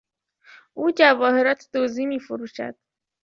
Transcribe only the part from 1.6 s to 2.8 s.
دزدی میفروشد.